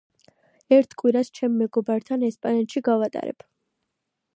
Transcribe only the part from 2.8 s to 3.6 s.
გავატარებ.